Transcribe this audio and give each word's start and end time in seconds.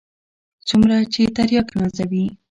څومره 0.67 0.97
چې 1.13 1.21
ترياک 1.35 1.67
نازوي. 1.77 2.25